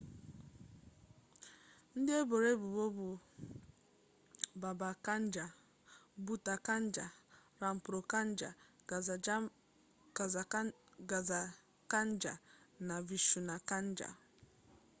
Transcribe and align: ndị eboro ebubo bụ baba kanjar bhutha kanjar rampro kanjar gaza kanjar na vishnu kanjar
ndị 1.97 2.11
eboro 2.21 2.45
ebubo 2.55 2.85
bụ 2.97 3.09
baba 4.61 4.89
kanjar 5.05 5.51
bhutha 6.25 6.55
kanjar 6.67 7.11
rampro 7.61 7.99
kanjar 8.11 8.55
gaza 11.09 11.41
kanjar 12.01 12.37
na 12.87 12.95
vishnu 13.07 13.55
kanjar 13.69 14.13